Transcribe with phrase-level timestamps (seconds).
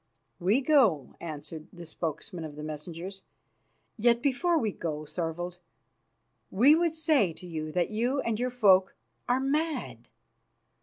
[0.39, 3.21] "We go," answered the spokesman of the messengers;
[3.97, 5.59] "yet before we go, Thorvald,
[6.49, 8.95] we would say to you that you and your folk
[9.29, 10.09] are mad.